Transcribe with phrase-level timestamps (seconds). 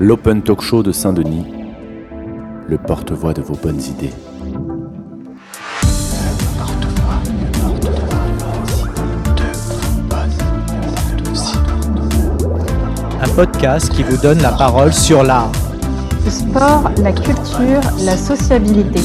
[0.00, 1.44] l'Open Talk Show de Saint-Denis,
[2.68, 4.12] le porte-voix de vos bonnes idées.
[13.20, 15.50] Un podcast qui vous donne la parole sur l'art.
[16.24, 19.00] Le sport, la culture, la sociabilité.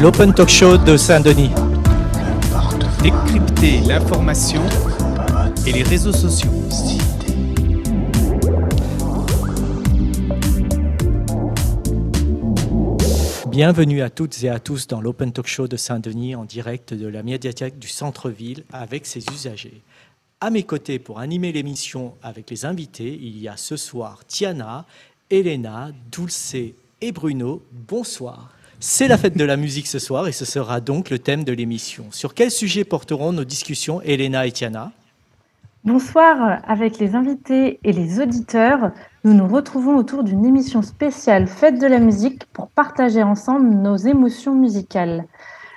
[0.00, 1.50] L'Open Talk Show de Saint-Denis.
[3.02, 4.62] Décrypter l'information
[5.66, 6.52] et les réseaux sociaux.
[13.48, 17.08] Bienvenue à toutes et à tous dans l'Open Talk Show de Saint-Denis en direct de
[17.08, 19.82] la médiathèque du centre-ville avec ses usagers.
[20.40, 24.84] À mes côtés pour animer l'émission avec les invités, il y a ce soir Tiana,
[25.28, 26.54] Elena, Dulce
[27.00, 27.64] et Bruno.
[27.72, 28.50] Bonsoir.
[28.80, 31.52] C'est la fête de la musique ce soir et ce sera donc le thème de
[31.52, 32.04] l'émission.
[32.12, 34.92] Sur quel sujet porteront nos discussions, Elena et Tiana?
[35.82, 38.92] Bonsoir, avec les invités et les auditeurs,
[39.24, 43.96] nous nous retrouvons autour d'une émission spéciale Fête de la musique pour partager ensemble nos
[43.96, 45.24] émotions musicales.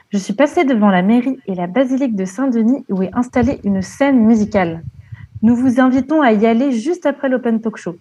[0.10, 3.82] Je suis passée devant la mairie et la basilique de Saint-Denis où est installée une
[3.82, 4.84] scène musicale.
[5.42, 7.96] Nous vous invitons à y aller juste après l'Open Talk Show.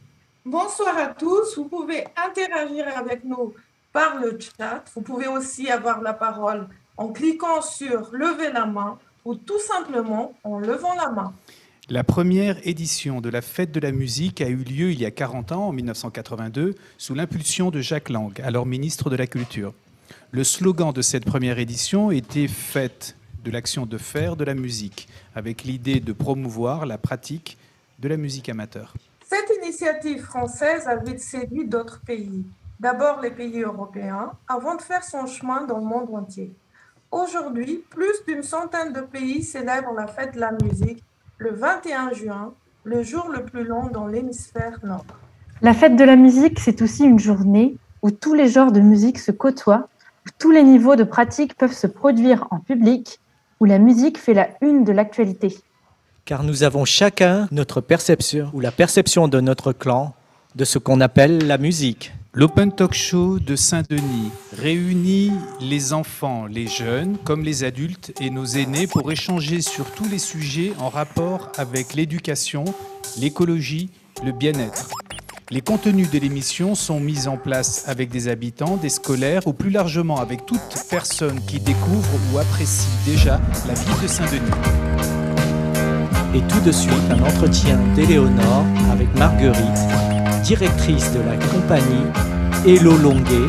[0.45, 3.55] Bonsoir à tous, vous pouvez interagir avec nous
[3.93, 4.85] par le chat.
[4.95, 10.35] Vous pouvez aussi avoir la parole en cliquant sur lever la main ou tout simplement
[10.45, 11.33] en levant la main.
[11.89, 15.11] La première édition de la Fête de la musique a eu lieu il y a
[15.11, 19.75] 40 ans, en 1982, sous l'impulsion de Jacques Lang, alors ministre de la Culture.
[20.31, 25.09] Le slogan de cette première édition était Fête de l'action de faire de la musique,
[25.35, 27.59] avec l'idée de promouvoir la pratique
[27.99, 28.95] de la musique amateur.
[29.27, 32.45] Cette initiative française avait séduit d'autres pays
[32.81, 36.53] d'abord les pays européens, avant de faire son chemin dans le monde entier.
[37.13, 41.05] Aujourd'hui, plus d'une centaine de pays célèbrent la fête de la musique
[41.39, 42.55] le 21 juin,
[42.85, 45.05] le jour le plus long dans l'hémisphère nord.
[45.61, 49.19] La fête de la musique, c'est aussi une journée où tous les genres de musique
[49.19, 49.89] se côtoient,
[50.27, 53.21] où tous les niveaux de pratique peuvent se produire en public,
[53.61, 55.59] où la musique fait la une de l'actualité.
[56.25, 60.15] Car nous avons chacun notre perception ou la perception de notre clan
[60.55, 62.13] de ce qu'on appelle la musique.
[62.33, 68.45] L'Open Talk Show de Saint-Denis réunit les enfants, les jeunes comme les adultes et nos
[68.45, 72.65] aînés pour échanger sur tous les sujets en rapport avec l'éducation,
[73.19, 73.91] l'écologie,
[74.25, 74.91] le bien-être.
[75.51, 79.71] Les contenus de l'émission sont mis en place avec des habitants, des scolaires ou plus
[79.71, 84.41] largement avec toute personne qui découvre ou apprécie déjà la ville de Saint-Denis.
[86.33, 89.81] Et tout de suite, un entretien d'Éléonore avec Marguerite,
[90.43, 92.07] directrice de la compagnie
[92.67, 93.49] Hello Longuet,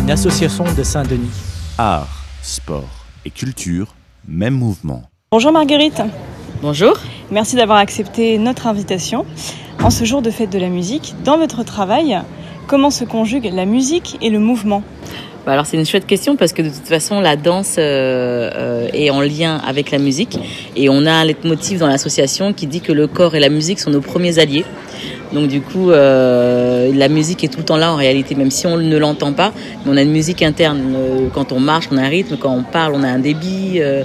[0.00, 1.30] une association de Saint-Denis.
[1.78, 3.94] Art, sport et culture,
[4.26, 5.04] même mouvement.
[5.32, 6.02] Bonjour Marguerite.
[6.60, 6.98] Bonjour.
[7.30, 9.24] Merci d'avoir accepté notre invitation.
[9.82, 12.20] En ce jour de fête de la musique, dans votre travail,
[12.66, 14.82] comment se conjugue la musique et le mouvement?
[15.46, 18.88] Bah alors c'est une chouette question parce que de toute façon la danse euh, euh,
[18.92, 20.38] est en lien avec la musique
[20.76, 23.78] et on a un leitmotiv dans l'association qui dit que le corps et la musique
[23.78, 24.66] sont nos premiers alliés.
[25.32, 28.66] Donc du coup, euh, la musique est tout le temps là en réalité, même si
[28.66, 29.52] on ne l'entend pas.
[29.86, 30.94] On a une musique interne.
[30.94, 32.36] Euh, quand on marche, on a un rythme.
[32.36, 33.80] Quand on parle, on a un débit.
[33.80, 34.02] Euh,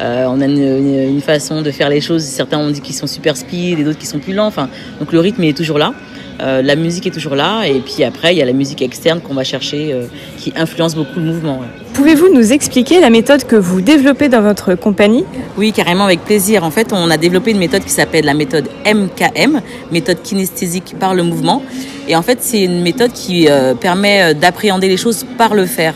[0.00, 2.22] on a une, façon de faire les choses.
[2.22, 4.46] Certains ont dit qu'ils sont super speed et d'autres qui sont plus lents.
[4.46, 5.92] Enfin, donc le rythme est toujours là.
[6.40, 7.64] Euh, la musique est toujours là.
[7.64, 10.06] Et puis après, il y a la musique externe qu'on va chercher euh,
[10.38, 11.60] qui influence beaucoup le mouvement.
[11.94, 15.24] Pouvez-vous nous expliquer la méthode que vous développez dans votre compagnie?
[15.58, 16.64] Oui, carrément, avec plaisir.
[16.64, 19.60] En fait, on a développé une méthode qui s'appelle la méthode MKM,
[19.92, 21.62] méthode kinesthésique par le mouvement.
[22.08, 25.94] Et en fait, c'est une méthode qui euh, permet d'appréhender les choses par le faire.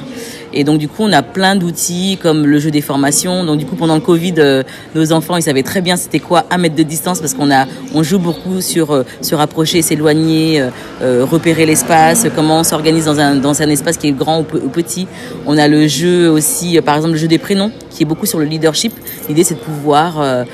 [0.54, 3.44] Et donc du coup, on a plein d'outils comme le jeu des formations.
[3.44, 4.62] Donc du coup, pendant le Covid, euh,
[4.94, 7.66] nos enfants, ils savaient très bien c'était quoi un mètre de distance parce qu'on a,
[7.92, 10.64] on joue beaucoup sur euh, se rapprocher, s'éloigner,
[11.02, 14.68] euh, repérer l'espace, comment on s'organise dans un dans un espace qui est grand ou,
[14.68, 15.08] petit.
[15.46, 18.38] On a le jeu aussi, par exemple le jeu des prénoms qui est beaucoup sur
[18.38, 18.92] le leadership.
[19.28, 20.44] L'idée, c'est de pouvoir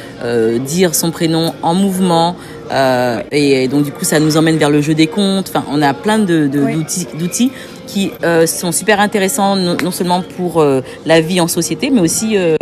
[0.66, 2.36] dire son prénom en mouvement.
[3.32, 5.48] et, donc du coup, ça nous emmène vers le jeu des comptes.
[5.48, 6.46] Enfin, on a plein de,
[7.18, 7.50] d'outils
[7.90, 12.36] qui euh, sont super intéressants non, seulement pour euh, la vie en société, mais aussi
[12.36, 12.56] euh,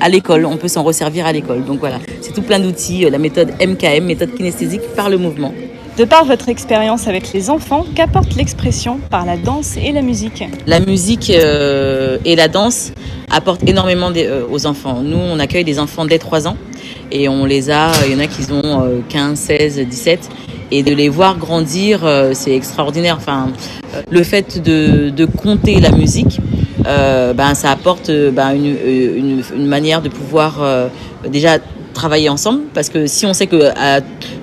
[0.00, 0.44] à l'école.
[0.44, 1.64] On peut s'en resservir à l'école.
[1.64, 5.54] Donc voilà, c'est tout plein d'outils, la méthode MKM, méthode kinesthésique par le mouvement.
[5.96, 10.44] De par votre expérience avec les enfants, qu'apporte l'expression par la danse et la musique?
[10.66, 12.92] La musique et la danse
[13.30, 14.12] apportent énormément
[14.50, 15.00] aux enfants.
[15.02, 16.56] Nous, on accueille des enfants dès 3 ans
[17.10, 20.28] Et on les a, il y en a qui ont 15, 16, 17.
[20.70, 23.16] Et de les voir grandir, c'est extraordinaire.
[23.16, 23.50] Enfin,
[24.10, 26.40] le fait de, de compter la musique,
[26.84, 30.90] ben, ça apporte ben, une, une, une, manière de pouvoir
[31.26, 31.58] déjà
[31.94, 32.64] travailler ensemble.
[32.74, 33.72] Parce que si on sait que,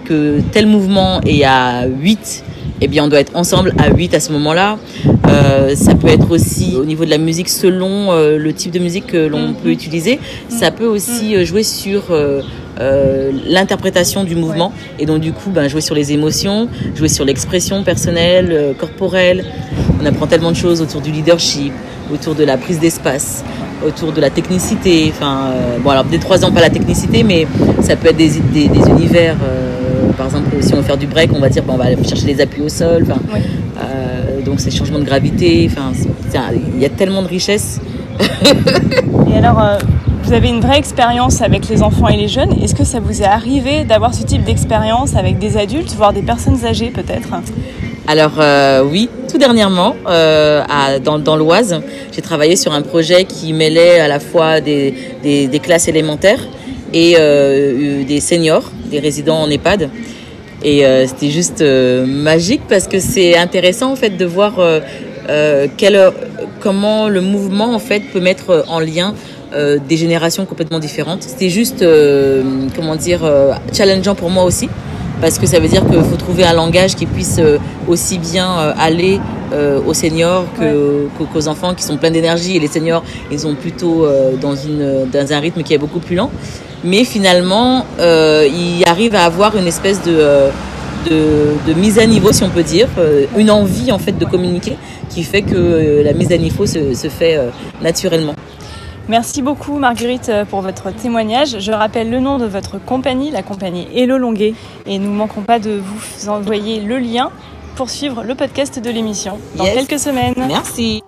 [0.05, 2.43] que tel mouvement est à 8
[2.81, 4.77] eh bien, on doit être ensemble à 8 à ce moment-là.
[5.27, 8.79] Euh, ça peut être aussi au niveau de la musique selon euh, le type de
[8.79, 10.19] musique que l'on peut utiliser.
[10.49, 12.03] Ça peut aussi euh, jouer sur
[13.47, 17.83] l'interprétation du mouvement et donc du coup ben, jouer sur les émotions, jouer sur l'expression
[17.83, 19.45] personnelle, corporelle.
[20.01, 21.71] On apprend tellement de choses autour du leadership,
[22.13, 23.45] autour de la prise d'espace,
[23.87, 25.09] autour de la technicité.
[25.09, 27.47] Enfin, bon alors dès 3 ans pas la technicité, mais
[27.81, 29.37] ça peut être des, des, des univers
[30.15, 32.27] par exemple, si on veut faire du break, on va dire on va aller chercher
[32.27, 33.05] les appuis au sol.
[33.05, 35.69] Euh, donc ces changements de gravité.
[35.71, 35.91] Enfin,
[36.33, 37.79] il y a tellement de richesses.
[38.19, 39.77] et alors, euh,
[40.23, 42.53] vous avez une vraie expérience avec les enfants et les jeunes.
[42.61, 46.21] Est-ce que ça vous est arrivé d'avoir ce type d'expérience avec des adultes, voire des
[46.21, 47.29] personnes âgées peut-être?
[48.07, 51.81] Alors euh, oui, tout dernièrement, dans, l'Oise,
[52.11, 56.39] j'ai travaillé sur un projet qui mêlait à la fois des, des classes élémentaires
[56.93, 57.15] et
[58.07, 59.89] des seniors, des résidents en EHPAD.
[60.65, 65.67] Et euh, c'était juste euh, magique parce que c'est intéressant en fait de voir euh,
[65.77, 66.11] quel,
[66.59, 69.13] comment le mouvement en fait peut mettre en lien
[69.87, 71.23] des générations complètement différentes.
[71.23, 71.81] C'était juste,
[72.75, 73.21] comment dire,
[73.71, 74.67] challengeant pour moi aussi
[75.21, 77.39] parce que ça veut dire qu'il faut trouver un langage qui puisse
[77.87, 79.21] aussi bien aller
[79.87, 80.45] aux seniors
[81.31, 83.01] qu'aux enfants qui sont pleins d'énergie et les seniors
[83.31, 84.05] ils sont plutôt
[84.41, 86.31] dans, une, dans un rythme qui est beaucoup plus lent
[86.85, 90.49] mais finalement, euh, il arrive à avoir une espèce de, euh,
[91.09, 94.77] de, mise à niveau, si on peut dire, euh, une envie en fait de communiquer
[95.09, 97.39] qui fait que la mise à niveau se, se fait
[97.81, 98.35] naturellement.
[99.07, 101.59] Merci beaucoup Marguerite pour votre témoignage.
[101.59, 104.55] Je rappelle le nom de votre compagnie, la compagnie Hello Longuet,
[104.87, 107.29] et nous ne manquerons pas de vous envoyer le lien
[107.75, 110.33] pour suivre le podcast de l'émission dans quelques semaines.
[110.47, 111.03] Merci.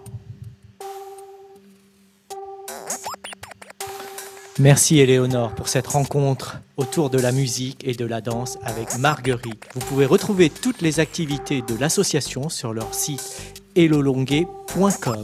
[4.59, 9.63] Merci Éléonore pour cette rencontre autour de la musique et de la danse avec Marguerite.
[9.75, 15.23] Vous pouvez retrouver toutes les activités de l'association sur leur site elolonguet.com.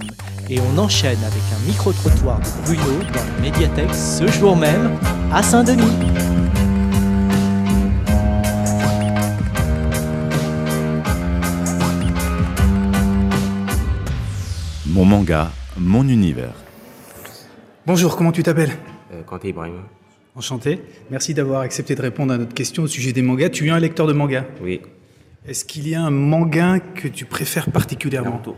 [0.51, 4.99] Et on enchaîne avec un micro-trottoir de Bruno dans la médiathèque ce jour même
[5.33, 5.81] à Saint-Denis.
[14.85, 16.53] Mon manga, mon univers.
[17.87, 18.77] Bonjour, comment tu t'appelles?
[19.43, 19.83] Ibrahim.
[20.35, 20.79] Enchanté.
[21.11, 23.49] Merci d'avoir accepté de répondre à notre question au sujet des mangas.
[23.49, 24.45] Tu es un lecteur de mangas?
[24.61, 24.81] Oui.
[25.47, 28.31] Est-ce qu'il y a un manga que tu préfères particulièrement?
[28.31, 28.55] Naruto.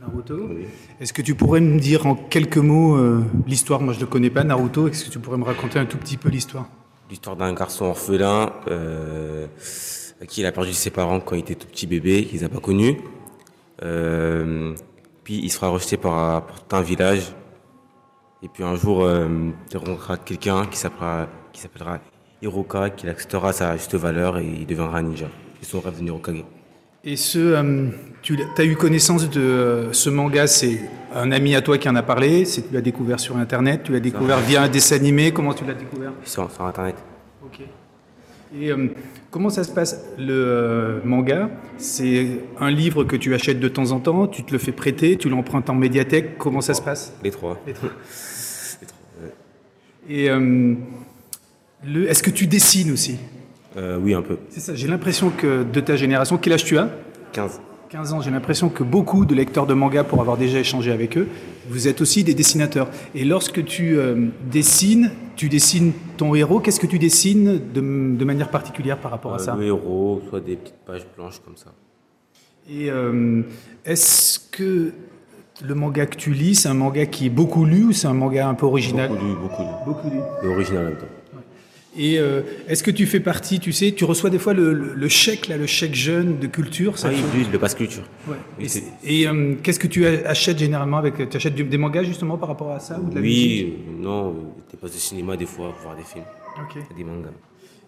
[0.00, 0.66] Naruto oui.
[1.00, 3.80] Est-ce que tu pourrais me dire en quelques mots euh, l'histoire?
[3.80, 4.86] Moi, je ne le connais pas, Naruto.
[4.86, 6.68] Est-ce que tu pourrais me raconter un tout petit peu l'histoire?
[7.10, 9.46] L'histoire d'un garçon orphelin euh,
[10.28, 13.00] qui a perdu ses parents quand il était tout petit bébé, qu'il n'a pas connu.
[13.82, 14.74] Euh,
[15.24, 17.32] puis il sera rejeté par, par un village
[18.42, 19.28] et puis un jour, euh,
[19.70, 21.98] tu rencontreras quelqu'un qui s'appellera, qui s'appellera
[22.40, 25.28] Hiroka, qui acceptera sa juste valeur et il deviendra un ninja.
[25.60, 26.44] C'est son rêve de Hirokage.
[27.04, 27.88] Et ce, euh,
[28.22, 30.80] tu as eu connaissance de euh, ce manga, c'est
[31.14, 33.92] un ami à toi qui en a parlé, c'est tu l'as découvert sur Internet, tu
[33.92, 36.12] l'as découvert via un dessin animé, comment tu l'as découvert?
[36.24, 36.96] Sur, sur, Internet.
[37.44, 37.60] Ok.
[38.56, 38.70] Et
[39.30, 44.00] comment ça se passe Le manga, c'est un livre que tu achètes de temps en
[44.00, 47.12] temps, tu te le fais prêter, tu l'empruntes en médiathèque, comment ça se passe?
[47.22, 47.60] Les trois.
[47.66, 47.90] Les trois.
[50.08, 50.74] Et euh,
[52.08, 53.18] est-ce que tu dessines aussi?
[53.76, 54.38] Euh, Oui, un peu.
[54.48, 56.88] C'est ça, j'ai l'impression que de ta génération, quel âge tu as?
[57.32, 57.60] 15.
[57.90, 61.16] 15 ans, j'ai l'impression que beaucoup de lecteurs de manga, pour avoir déjà échangé avec
[61.16, 61.28] eux,
[61.68, 62.88] vous êtes aussi des dessinateurs.
[63.14, 68.24] Et lorsque tu euh, dessines, tu dessines ton héros, qu'est-ce que tu dessines de, de
[68.24, 71.72] manière particulière par rapport à ça Le héros, soit des petites pages blanches comme ça.
[72.68, 72.90] Et
[73.86, 74.92] est-ce que
[75.64, 78.14] le manga que tu lis, c'est un manga qui est beaucoup lu ou c'est un
[78.14, 79.68] manga un peu original Beaucoup lu, beaucoup lu.
[79.86, 80.18] Beaucoup lu.
[80.42, 81.06] Et original en même temps.
[81.98, 85.48] Et euh, est-ce que tu fais partie, tu sais, tu reçois des fois le, chèque,
[85.48, 88.04] là, le chèque jeune de culture ça Ah oui, le passe culture.
[88.28, 88.36] Ouais.
[89.04, 92.70] et, euh, qu'est-ce que tu achètes généralement avec Tu achètes des mangas justement par rapport
[92.70, 94.32] à ça ou de la Oui, non,
[94.70, 96.24] des passes de cinéma des fois pour voir des films.
[96.62, 96.96] Ok.
[96.96, 97.30] Des mangas.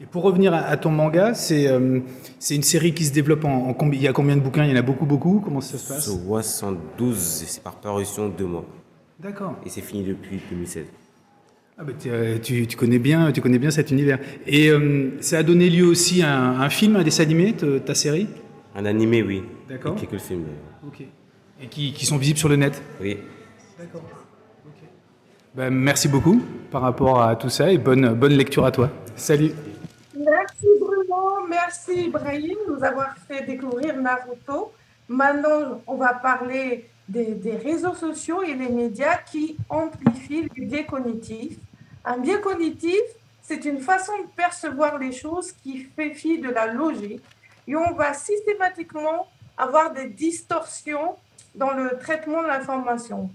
[0.03, 2.01] Et pour revenir à, ton manga, c'est euh,
[2.39, 4.65] c'est une série qui se développe en, en, Il y a combien de bouquins?
[4.65, 6.07] Il y en a beaucoup, beaucoup Comment ça se passe?
[6.07, 8.65] 72, c'est par parution deux mois.
[9.21, 9.57] D'accord.
[9.65, 10.87] Et c'est fini depuis 2016.
[11.81, 11.93] Ah bah
[12.43, 14.19] tu, tu, connais bien, tu connais bien cet univers.
[14.47, 17.95] Et euh, ça a donné lieu aussi à un, un film, un dessin animé, ta
[17.95, 18.29] série?
[18.77, 19.43] Un animé, oui.
[19.67, 19.97] D'accord.
[19.97, 20.45] Et quelques films.
[20.87, 21.01] Ok.
[21.01, 22.83] Et qui, qui, sont visibles sur le net?
[23.01, 23.17] Oui.
[23.79, 24.03] D'accord.
[24.67, 24.89] Ok.
[25.55, 28.91] Ben, merci beaucoup par rapport à tout ça et bonne, bonne lecture à toi.
[29.17, 29.53] Salut.
[30.15, 34.73] Merci Bruno, merci Ibrahim de nous avoir fait découvrir Naruto.
[35.09, 40.85] Maintenant, on va parler des, des réseaux sociaux et les médias qui amplifient les biais
[40.85, 41.57] cognitifs.
[42.05, 43.01] Un biais cognitif,
[43.43, 47.23] c'est une façon de percevoir les choses qui fait fi de la logique
[47.67, 49.27] et on va systématiquement
[49.59, 51.17] avoir des distorsions
[51.55, 53.31] dans le traitement de l'information.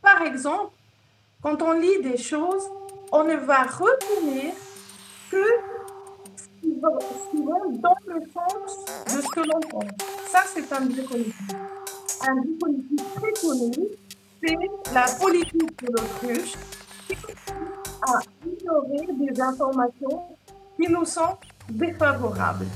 [0.00, 0.72] Par exemple,
[1.42, 2.70] quand on lit des choses,
[3.10, 4.54] on ne va retenir
[5.30, 5.44] que
[6.36, 6.88] ce qui va,
[7.74, 8.84] dans le sens
[9.14, 9.90] de ce que l'on pense.
[10.28, 11.34] Ça, c'est un biais cognitif.
[12.26, 13.88] Un biais cognitif très connu,
[14.42, 16.54] c'est la politique de l'autruche
[18.02, 20.22] à ignorer des informations
[20.76, 21.36] qui nous sont
[21.68, 22.66] défavorables.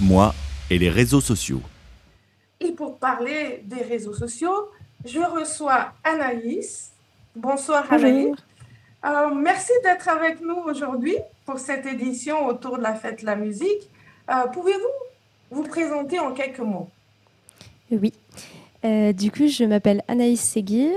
[0.00, 0.34] Moi
[0.70, 1.62] et les réseaux sociaux.
[2.58, 4.70] Et pour parler des réseaux sociaux,
[5.04, 6.92] je reçois Anaïs.
[7.34, 8.34] Bonsoir Anaïs.
[9.04, 11.16] Euh, merci d'être avec nous aujourd'hui
[11.50, 13.90] pour cette édition autour de la fête de la musique.
[14.30, 14.78] Euh, pouvez-vous
[15.50, 16.88] vous présenter en quelques mots?
[17.90, 18.12] Oui.
[18.84, 20.92] Euh, du coup, je m'appelle Anaïs Seguir.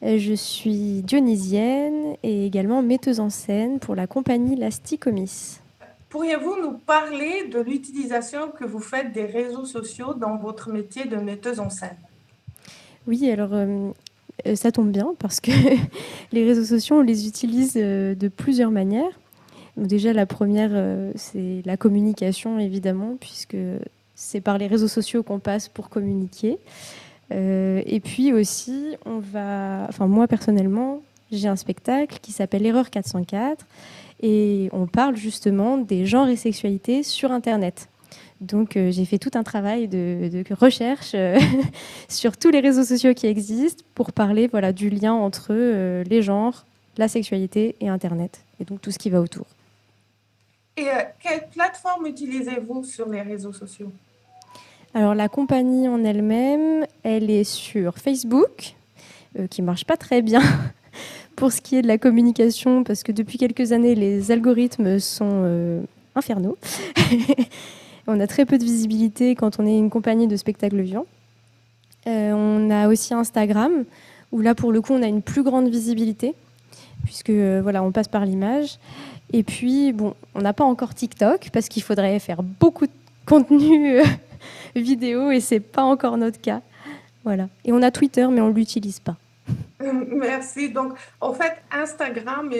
[0.00, 5.58] Je suis dionysienne et également metteuse en scène pour la compagnie Lasticomis.
[6.10, 11.16] Pourriez-vous nous parler de l'utilisation que vous faites des réseaux sociaux dans votre métier de
[11.16, 11.96] metteuse en scène?
[13.08, 15.50] Oui, alors euh, ça tombe bien parce que
[16.32, 19.18] les réseaux sociaux, on les utilise euh, de plusieurs manières.
[19.78, 23.56] Déjà, la première, euh, c'est la communication, évidemment, puisque
[24.14, 26.58] c'est par les réseaux sociaux qu'on passe pour communiquer.
[27.30, 33.66] et puis aussi, on va, enfin moi personnellement, j'ai un spectacle qui s'appelle Erreur 404
[34.22, 37.88] et on parle justement des genres et sexualités sur Internet.
[38.40, 41.38] Donc euh, j'ai fait tout un travail de, recherche euh,
[42.08, 46.22] sur tous les réseaux sociaux qui existent pour parler voilà, du lien entre euh, les
[46.22, 46.64] genres,
[46.96, 49.46] la sexualité et Internet, et donc tout ce qui va autour.
[50.78, 50.86] Et
[51.20, 53.92] quelle plateforme utilisez-vous sur les réseaux sociaux?
[54.94, 58.74] Alors la compagnie en elle-même, elle est sur Facebook,
[59.50, 60.40] qui marche pas très bien
[61.36, 65.84] pour ce qui est de la communication, parce que depuis quelques années, les algorithmes sont
[66.14, 66.56] infernaux.
[68.10, 71.04] On a très peu de visibilité quand on est une compagnie de spectacles vivants.
[72.06, 73.84] Euh, on a aussi Instagram,
[74.32, 76.34] où là, pour le coup, on a une plus grande visibilité,
[77.04, 78.78] puisque euh, voilà, on passe par l'image.
[79.32, 82.92] Et puis, bon, on n'a pas encore TikTok, parce qu'il faudrait faire beaucoup de
[83.26, 84.04] contenu euh,
[84.76, 86.60] vidéo, et c'est pas encore notre cas.
[87.24, 87.48] Voilà.
[87.64, 89.16] Et on a Twitter, mais on l'utilise pas.
[89.80, 90.70] Merci.
[90.70, 92.50] Donc, en fait, Instagram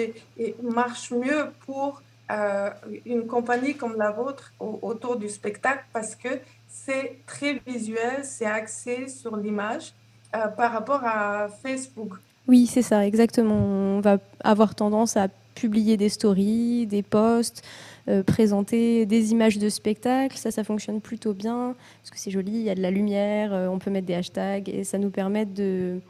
[0.63, 2.71] marche mieux pour euh,
[3.07, 6.29] une compagnie comme la vôtre autour du spectacle parce que
[6.69, 9.95] c'est très visuel, c'est axé sur l'image
[10.37, 12.13] euh, par rapport à Facebook.
[12.47, 13.55] Oui, c'est ça, exactement.
[13.55, 15.29] On va avoir tendance à
[15.61, 17.63] publier des stories, des posts,
[18.09, 20.37] euh, présenter des images de spectacle.
[20.37, 23.53] Ça, ça fonctionne plutôt bien parce que c'est joli, il y a de la lumière,
[23.71, 26.01] on peut mettre des hashtags et ça nous permet de,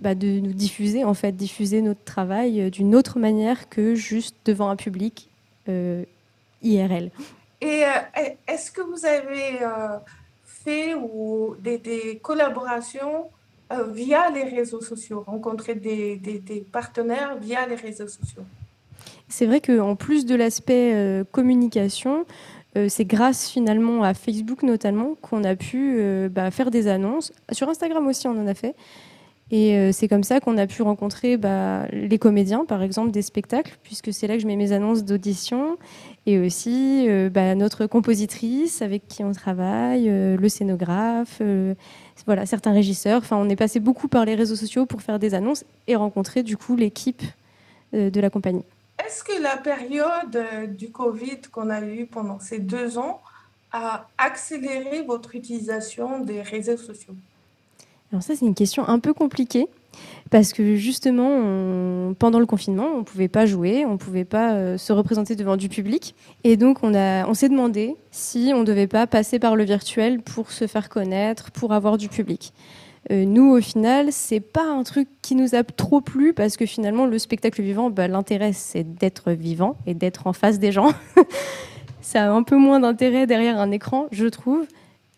[0.00, 4.70] bah, de nous diffuser, en fait, diffuser notre travail d'une autre manière que juste devant
[4.70, 5.28] un public
[5.68, 6.04] euh,
[6.62, 7.10] IRL.
[7.60, 9.98] Et euh, est-ce que vous avez euh,
[10.44, 13.30] fait ou des, collaborations
[13.88, 18.42] via les réseaux sociaux, rencontré des, des, partenaires via les réseaux sociaux?
[19.30, 22.26] C'est vrai qu'en plus de l'aspect communication,
[22.88, 27.32] c'est grâce finalement à Facebook notamment qu'on a pu bah, faire des annonces.
[27.52, 28.74] Sur Instagram aussi, on en a fait.
[29.52, 33.22] Et euh, c'est comme ça qu'on a pu rencontrer bah, les comédiens, par exemple, des
[33.22, 35.76] spectacles, puisque c'est là que je mets mes annonces d'audition,
[36.26, 41.42] et aussi euh, bah, notre compositrice avec qui on travaille, euh, le scénographe,
[42.26, 43.18] voilà, certains régisseurs.
[43.18, 46.42] Enfin, on est passé beaucoup par les réseaux sociaux pour faire des annonces et rencontrer
[46.42, 47.22] du coup l'équipe
[47.92, 48.62] de la compagnie.
[49.06, 53.20] Est-ce que la période du Covid qu'on a eue pendant ces deux ans
[53.72, 57.14] a accéléré votre utilisation des réseaux sociaux?
[58.12, 59.68] Alors ça, c'est une question un peu compliquée.
[60.30, 64.52] Parce que justement, pendant le confinement, on ne pouvait pas jouer, on ne pouvait pas
[64.52, 66.14] euh, se représenter devant du public.
[66.44, 70.20] Et donc, on, on s'est demandé si on ne devait pas passer par le virtuel
[70.22, 72.52] pour se faire connaître, pour avoir du public.
[73.10, 76.66] Euh, nous, au final, c'est pas un truc qui nous a trop plu parce que
[76.66, 80.92] finalement, le spectacle vivant, bah, l'intérêt, c'est d'être vivant et d'être en face des gens.
[82.02, 84.66] Ça a un peu moins d'intérêt derrière un écran, je trouve.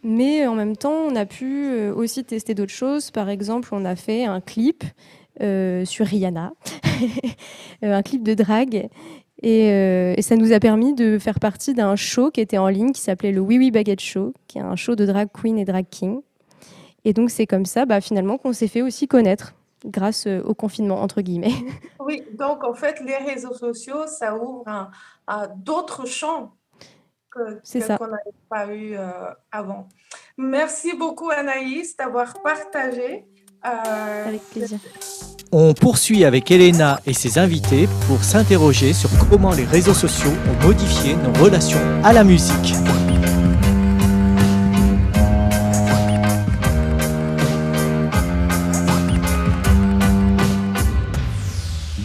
[0.04, 3.10] Mais en même temps, on a pu euh, aussi tester d'autres choses.
[3.10, 4.84] Par exemple, on a fait un clip
[5.40, 6.52] euh, sur Rihanna,
[7.82, 8.88] un clip de drague.
[9.44, 12.92] Et, et, ça nous a permis de faire partie d'un show qui était en ligne
[12.92, 15.64] qui s'appelait le Oui Oui Baguette Show, qui est un show de drag queen et
[15.64, 16.20] drag king.
[17.04, 19.54] Et donc c'est comme ça bah, finalement qu'on s'est fait aussi connaître
[19.84, 21.54] grâce au confinement, entre guillemets.
[22.04, 24.90] Oui, donc en fait, les réseaux sociaux, ça ouvre
[25.26, 26.52] à d'autres champs
[27.30, 29.88] que, que qu'on n'avait pas eu euh, avant.
[30.36, 33.24] Merci beaucoup Anaïs d'avoir partagé.
[33.64, 34.78] Euh, avec plaisir.
[35.52, 40.66] On poursuit avec Elena et ses invités pour s'interroger sur comment les réseaux sociaux ont
[40.66, 42.74] modifié nos relations à la musique.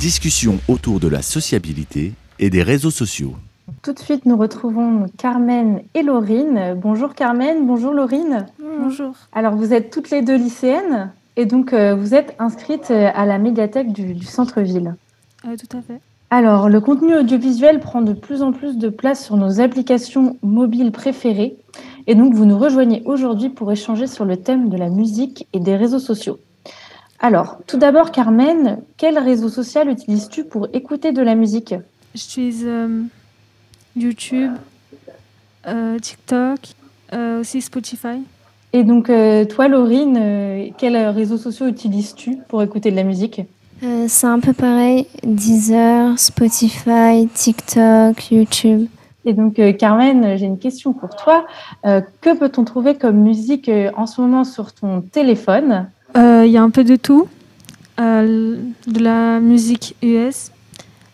[0.08, 3.36] Discussion autour de la sociabilité et des réseaux sociaux.
[3.82, 6.80] Tout de suite, nous retrouvons Carmen et Laurine.
[6.82, 8.46] Bonjour Carmen, bonjour Laurine.
[8.80, 9.12] Bonjour.
[9.34, 13.26] Alors, vous êtes toutes les deux lycéennes et donc euh, vous êtes inscrites euh, à
[13.26, 14.96] la médiathèque du, centre-ville.
[15.46, 16.00] Euh, tout à fait.
[16.30, 20.94] Alors, le contenu audiovisuel prend de plus en plus de place sur nos applications mobiles
[20.94, 21.58] préférées.
[22.08, 25.60] Et donc, vous nous rejoignez aujourd'hui pour échanger sur le thème de la musique et
[25.60, 26.40] des réseaux sociaux.
[27.20, 31.74] Alors, tout d'abord, Carmen, quel réseau social utilises-tu pour écouter de la musique?
[32.14, 32.68] J'utilise
[33.98, 34.52] YouTube,
[35.68, 36.60] euh, TikTok,
[37.14, 38.24] euh, aussi Spotify.
[38.74, 43.42] Et donc, euh, toi, Laurine, quels réseaux sociaux utilises-tu pour écouter de la musique?
[44.08, 48.88] C'est un peu pareil, Deezer, Spotify, TikTok, YouTube.
[49.26, 51.46] Et donc, Carmen, j'ai une question pour toi.
[51.84, 55.90] que peut-on trouver comme musique en ce moment sur ton téléphone?
[56.18, 57.28] Il y a un peu de tout.
[57.98, 60.52] de la musique US,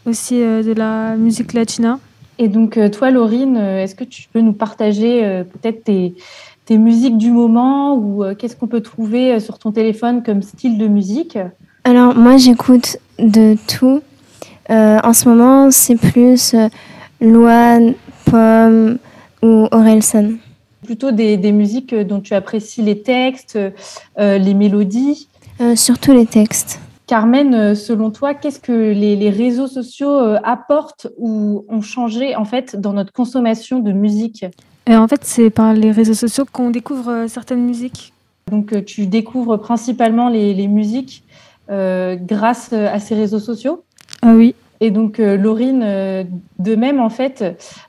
[0.06, 2.00] aussi de la musique latina.
[2.40, 6.16] Et donc, euh, toi, Laurine, euh, est-ce que tu peux nous partager euh, peut-être tes,
[6.66, 10.88] tes, musiques du moment ou qu'est-ce qu'on peut trouver sur ton téléphone comme style de
[10.88, 11.38] musique?
[11.84, 14.02] Alors, moi, j'écoute de tout.
[14.70, 16.56] en ce moment, c'est plus
[17.22, 17.94] Loane,
[18.26, 18.98] Pomme
[19.42, 20.38] ou Orelsan.
[20.84, 23.58] Plutôt des, des, musiques dont tu apprécies les textes,
[24.18, 25.28] les mélodies
[25.76, 26.80] Surtout les textes.
[27.08, 32.46] Carmen, euh, selon toi, qu'est-ce que les, réseaux sociaux euh, apportent ou ont changé en
[32.46, 34.46] fait dans notre consommation de musique?
[34.90, 38.14] Euh, En fait, c'est par les réseaux sociaux qu'on découvre certaines musiques.
[38.50, 41.24] Donc, tu découvres principalement les, musiques
[41.70, 43.84] grâce à ces réseaux sociaux?
[44.22, 44.54] Ah oui.
[44.82, 45.80] Et donc, Laurine,
[46.60, 47.44] de même, en fait,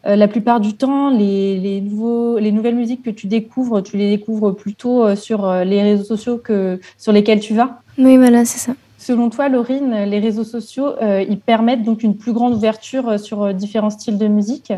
[0.04, 4.54] la plupart du temps, les, nouveaux, les nouvelles musiques que tu découvres, tu les découvres
[4.54, 7.80] plutôt sur les réseaux sociaux que sur lesquels tu vas.
[7.98, 8.74] Oui, voilà, c'est ça.
[9.06, 13.18] Selon toi, Laurine, les réseaux sociaux, euh, ils permettent donc une plus grande ouverture euh,
[13.18, 14.72] sur euh, différents styles de musique?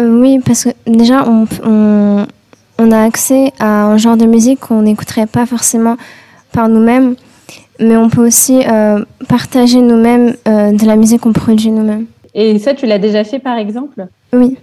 [0.00, 1.48] Oui, parce que déjà, on,
[2.78, 5.96] on, a accès à un genre de musique qu'on n'écouterait pas forcément
[6.52, 7.16] par nous-mêmes,
[7.82, 8.62] mais on peut aussi
[9.28, 12.06] partager nous-mêmes de la musique qu'on produit nous-mêmes.
[12.34, 14.06] Et ça, tu l'as déjà fait par exemple?
[14.32, 14.56] Oui.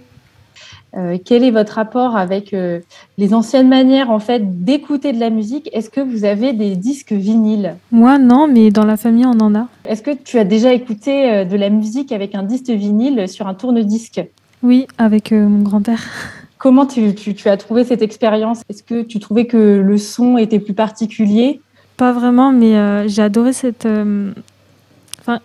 [0.96, 2.80] Euh, quel est votre rapport avec euh,
[3.16, 5.70] les anciennes manières en fait d'écouter de la musique?
[5.72, 7.76] Est-ce que vous avez des disques vinyles?
[7.92, 9.68] Moi non, mais dans la famille on en a.
[9.84, 13.46] Est-ce que tu as déjà écouté euh, de la musique avec un disque vinyle sur
[13.46, 14.20] un tourne-disque?
[14.64, 16.02] Oui, avec mon grand-père.
[16.58, 18.60] Comment tu, tu, as trouvé cette expérience?
[18.68, 21.62] Est-ce que tu trouvais que le son était plus particulier?
[22.00, 23.86] Pas vraiment, mais j'ai adoré cette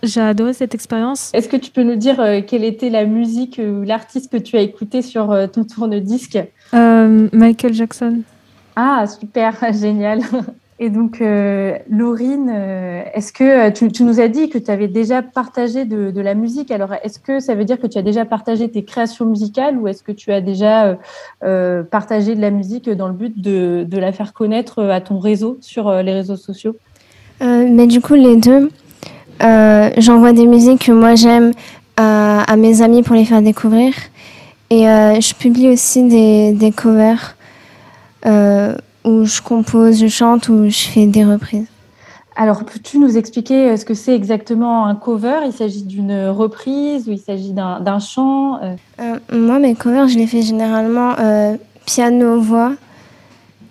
[0.04, 1.32] j'ai adoré cette expérience.
[1.34, 4.58] Est-ce que tu peux nous dire euh, quelle était la musique ou l'artiste que tu
[4.58, 6.40] as écouté sur euh, ton tourne-disque?
[6.74, 8.22] Euh, Michael Jackson.
[8.76, 10.22] Ah, super, génial.
[10.78, 11.24] Et donc,
[11.90, 12.50] Laurine,
[13.14, 16.94] est-ce que tu, nous as dit que tu avais déjà partagé de, la musique Alors,
[17.02, 20.04] est-ce que ça veut dire que tu as déjà partagé tes créations musicales ou est-ce
[20.04, 20.98] que tu as déjà
[21.92, 25.90] partagé de la musique dans le but de, la faire connaître à ton réseau sur
[26.04, 26.76] les réseaux sociaux?
[27.40, 28.70] Mais du coup, les deux.
[29.44, 31.52] Euh, j'envoie des musiques que moi j'aime
[31.98, 33.94] à, mes amis pour les faire découvrir.
[34.70, 37.36] Et euh, je publie aussi des, des covers
[38.26, 41.68] euh, où je compose, je chante ou je fais des reprises.
[42.36, 45.40] Alors, peux-tu nous expliquer ce que c'est exactement un cover?
[45.46, 48.60] Il s'agit d'une reprise ou il s'agit d'un chant
[49.32, 51.14] Moi, mes covers, je les fais généralement
[51.86, 52.74] piano-voix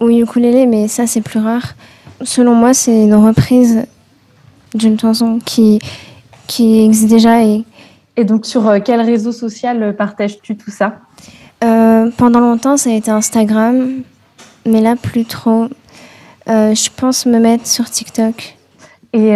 [0.01, 1.75] ou ukulélé, mais ça, c'est plus rare.
[2.23, 3.85] Selon moi, c'est une reprise
[4.75, 5.79] d'une chanson qui,
[6.47, 7.43] qui existe déjà.
[7.45, 7.65] Et,
[8.17, 10.97] et donc, sur euh, quel réseau social euh, partages-tu tout ça?
[11.63, 14.03] Euh, Pendant longtemps, ça a été Instagram,
[14.67, 15.69] mais là, plus trop.
[16.47, 18.57] je pense me mettre sur TikTok.
[19.13, 19.29] Et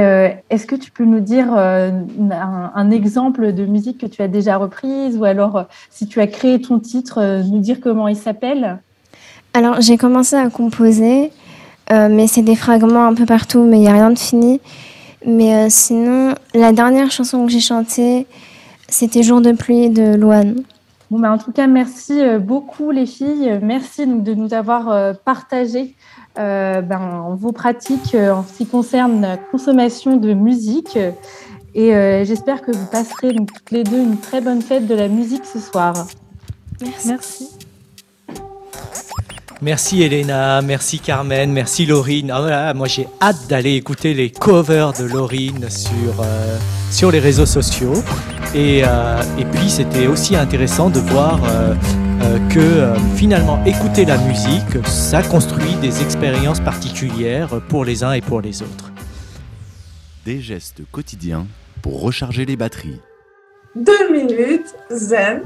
[0.50, 5.16] est-ce que tu peux nous dire un, exemple de musique que tu as déjà reprise
[5.16, 8.80] ou alors si tu as créé ton titre, nous dire comment il s'appelle?
[9.54, 11.30] Alors j'ai commencé à composer,
[11.90, 14.60] mais c'est des fragments un peu partout, mais il n'y a rien de fini.
[15.26, 18.26] Mais euh, sinon, la dernière chanson que j'ai chantée,
[18.88, 20.62] c'était Jour de pluie de Louane.
[21.10, 23.58] Bon, bah, en tout cas, merci euh, beaucoup les filles.
[23.62, 25.94] Merci de nous avoir euh, partagé
[26.38, 30.98] euh, ben, vos pratiques en ce qui concerne la consommation de musique.
[31.74, 31.92] Et
[32.24, 35.44] j'espère que vous passerez donc, toutes les deux une très bonne fête de la musique
[35.44, 35.94] ce soir.
[36.80, 37.08] Merci.
[37.08, 37.48] Merci.
[39.60, 42.30] Merci Elena, merci Carmen, merci Laurine.
[42.30, 46.56] Ah, moi j'ai hâte d'aller écouter les covers de Laurine sur, euh,
[46.92, 48.04] sur les réseaux sociaux.
[48.54, 51.74] Et, euh, et puis c'était aussi intéressant de voir euh,
[52.50, 58.40] que finalement écouter la musique, ça construit des expériences particulières pour les uns et pour
[58.40, 58.92] les autres.
[60.24, 61.48] Des gestes quotidiens
[61.82, 63.00] pour recharger les batteries.
[63.74, 65.42] Deux minutes, zen.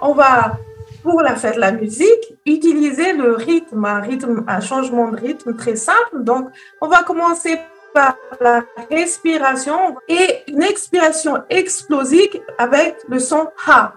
[0.00, 0.56] On va
[1.06, 5.76] pour la de la musique, utiliser le rythme, un rythme, un changement de rythme très
[5.76, 6.24] simple.
[6.24, 6.48] Donc,
[6.80, 7.60] on va commencer
[7.94, 13.92] par la respiration et une expiration explosive avec le son ha.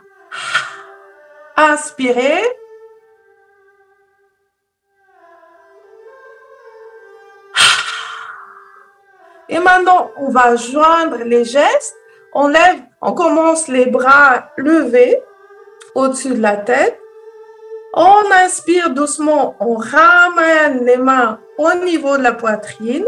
[1.58, 2.44] Inspirez.
[9.50, 11.96] Et maintenant, on va joindre les gestes.
[12.34, 15.24] On lève, on commence les bras levés
[15.96, 17.00] au-dessus de la tête.
[17.94, 23.06] On inspire doucement, on ramène les mains au niveau de la poitrine.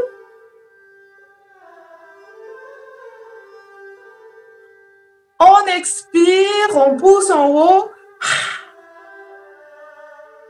[5.39, 7.91] On expire, on pousse en haut.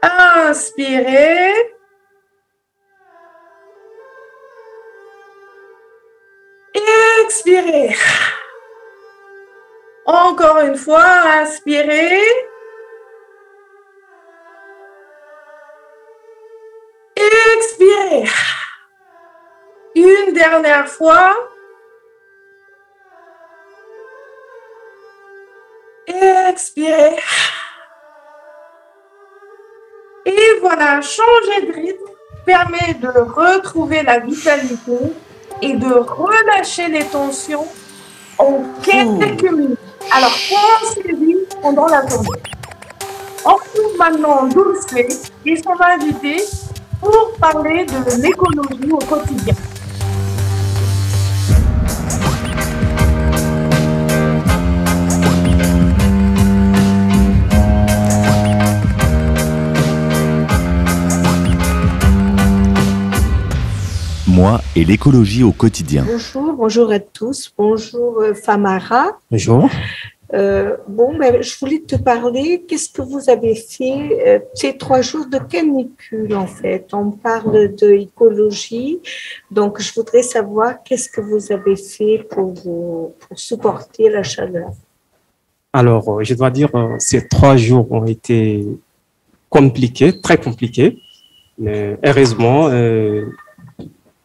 [0.01, 1.53] Inspirez.
[7.23, 7.95] Expirez.
[10.31, 11.03] Encore une fois,
[11.41, 12.21] inspirez.
[17.17, 18.29] Expirez.
[19.93, 21.35] Une dernière fois.
[26.07, 27.17] Expirez.
[30.25, 32.11] Et voilà, changer de rythme
[32.45, 35.13] permet de retrouver la vitalité
[35.61, 37.67] et de relâcher les tensions
[38.37, 39.80] en quelques minutes.
[40.13, 42.27] Alors, pensez-y pendant la journée?
[43.45, 44.93] On retrouve maintenant Dulce
[45.45, 46.43] et son invité
[46.99, 49.55] pour parler de l'écologie au quotidien.
[64.41, 66.03] Moi et l'écologie au quotidien.
[66.03, 67.53] Bonjour, bonjour à tous.
[67.55, 69.19] Bonjour euh, Famara.
[69.29, 69.69] Bonjour.
[70.33, 72.65] Euh, bon, ben, je voulais te parler.
[72.67, 76.87] Qu'est-ce que vous avez fait euh, ces trois jours de canicule en fait?
[76.91, 78.99] On parle de écologie,
[79.51, 82.51] donc je voudrais savoir qu'est-ce que vous avez fait pour,
[83.21, 84.71] pour supporter la chaleur.
[85.71, 88.65] Alors, je dois dire, ces trois jours ont été
[89.49, 90.97] compliqués, très compliqués,
[91.59, 92.69] mais heureusement,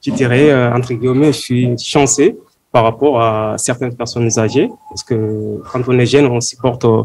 [0.07, 2.37] je dirais entre guillemets, je suis chanceux
[2.77, 7.05] par rapport à certaines personnes âgées, parce que quand on est jeune, on supporte euh,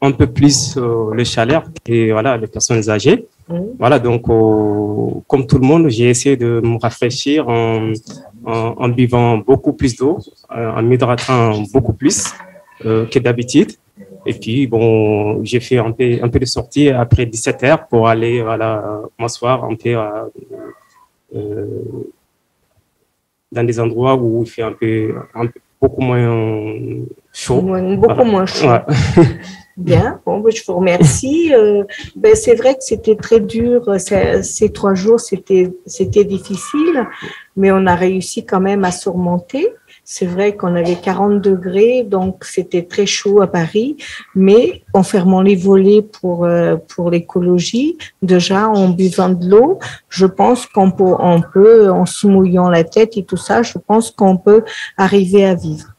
[0.00, 3.26] un peu plus euh, le chaleur et voilà les personnes âgées.
[3.78, 4.22] Voilà donc
[5.30, 7.92] comme tout le monde, j'ai essayé de me rafraîchir en,
[8.46, 10.18] en, buvant beaucoup plus d'eau,
[10.56, 12.32] euh, en m'hydratant beaucoup plus
[12.80, 13.70] que d'habitude.
[14.26, 18.08] Et puis bon, j'ai fait un peu un peu de sortie après 17 heures pour
[18.08, 18.68] aller voilà
[19.20, 19.92] m'asseoir un peu
[23.52, 27.60] dans des endroits où il fait un peu, un peu beaucoup moins chaud.
[27.60, 28.68] beaucoup moins chaud.
[29.76, 31.52] Bien, bon, ben, je vous remercie.
[31.54, 31.84] Euh,
[32.14, 33.86] ben, c'est vrai que c'était très dur.
[33.98, 37.06] Ces trois jours, c'était c'était difficile,
[37.56, 39.68] mais on a réussi quand même à surmonter.
[40.04, 43.96] C'est vrai qu'on avait 40 degrés, donc c'était très chaud à Paris,
[44.34, 50.26] mais en fermant les volets pour euh, pour l'écologie, déjà en buvant de l'eau, je
[50.26, 54.10] pense qu'on peut, on peut, en se mouillant la tête et tout ça, je pense
[54.10, 54.64] qu'on peut
[54.96, 55.94] arriver à vivre.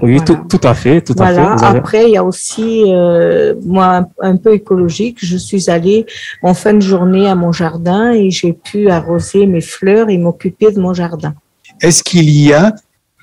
[0.00, 1.64] Oui, tout, tout, à fait, tout à fait.
[1.64, 5.18] Après, il y a aussi euh, moi un, peu écologique.
[5.20, 6.06] Je suis allée
[6.42, 10.72] en fin de journée à mon jardin et j'ai pu arroser mes fleurs et m'occuper
[10.72, 11.34] de mon jardin.
[11.80, 12.74] Est-ce qu'il y a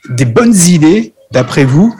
[0.09, 1.93] des bonnes idées, d'après vous,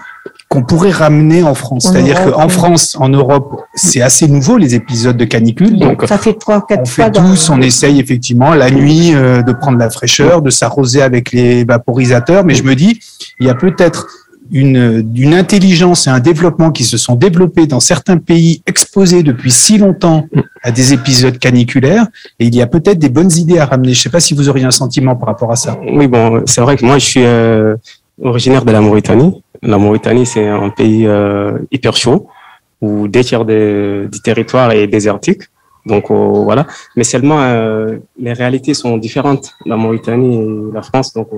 [0.50, 1.90] qu'on pourrait ramener en France.
[1.92, 5.78] C'est-à-dire qu'en France, en Europe, c'est assez nouveau les épisodes de canicule.
[5.78, 9.54] Donc, ça fait trois, quatre on fait tous, on essaye effectivement la nuit euh, de
[9.54, 12.44] prendre la fraîcheur, de s'arroser avec les vaporisateurs.
[12.46, 13.00] Mais je me dis,
[13.40, 14.08] il y a peut-être
[14.52, 19.78] une, intelligence et un développement qui se sont développés dans certains pays exposés depuis si
[19.78, 20.26] longtemps
[20.64, 22.08] à des épisodes caniculaires.
[22.40, 23.94] Et il y a peut-être des bonnes idées à ramener.
[23.94, 25.80] Je ne sais pas si vous auriez un sentiment par rapport à ça.
[25.92, 27.76] Oui, bon, c'est vrai que moi, je suis, euh,
[28.22, 29.44] originaire de la Mauritanie.
[29.62, 31.08] La Mauritanie, c'est un pays
[31.72, 32.28] hyper chaud
[32.82, 35.44] où deux tiers du territoire est désertique.
[35.86, 37.40] Donc voilà, mais seulement
[38.20, 41.14] les réalités sont différentes, la Mauritanie et la France.
[41.14, 41.30] Donc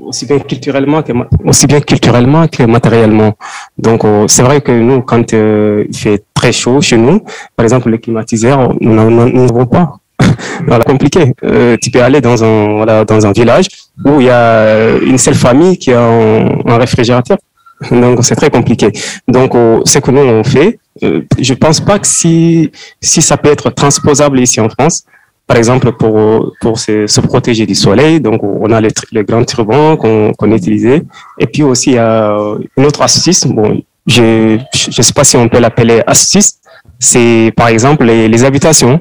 [0.00, 1.12] aussi bien culturellement que
[1.44, 3.32] aussi bien culturellement que matériellement.
[3.78, 7.22] Donc c'est vrai que nous, quand il fait très chaud chez nous,
[7.56, 10.00] par exemple le climatiseur, nous n'avons pas
[10.66, 11.34] voilà, compliqué.
[11.44, 13.66] Euh, tu peux aller dans un, voilà, dans un village
[14.04, 17.38] où il y a une seule famille qui a un, réfrigérateur.
[17.90, 18.92] Donc, c'est très compliqué.
[19.26, 23.38] Donc, euh, ce que nous, on fait, euh, je pense pas que si, si ça
[23.38, 25.04] peut être transposable ici en France,
[25.50, 29.44] par exemple, pour, pour se, se protéger du soleil, donc on a les, les grands
[29.44, 31.02] turbans qu'on qu utilisait.
[31.40, 32.36] Et puis aussi, il y a
[32.76, 33.48] une autre astuce.
[33.48, 36.52] Bon, je ne sais pas si on peut l'appeler astuce,
[37.00, 39.00] c'est par exemple les, habitations.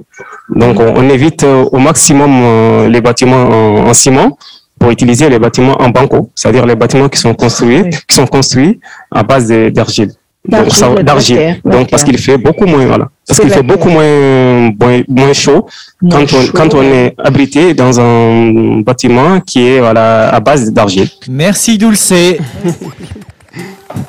[0.50, 3.46] Donc on, évite euh, au maximum euh, les bâtiments
[3.88, 4.36] en, ciment
[4.80, 8.80] pour utiliser les bâtiments en banco, c'est-à-dire les bâtiments qui sont construits, qui sont construits
[9.12, 10.14] à base d'argile.
[10.48, 11.62] D'argile.
[11.66, 13.10] Donc, parce qu'il fait beaucoup moins, voilà.
[13.28, 14.72] Parce qu'il fait beaucoup moins,
[15.08, 15.68] moins, chaud
[16.10, 21.10] quand on, quand on est abrité dans un bâtiment qui est, voilà, à base d'argile.
[21.30, 22.14] Merci Dulce.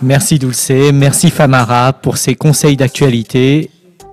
[0.02, 3.70] Merci Dulce, merci Famara pour ces conseils d'actualité